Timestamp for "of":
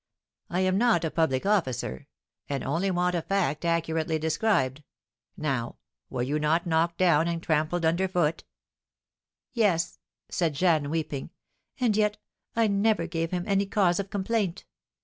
13.99-14.09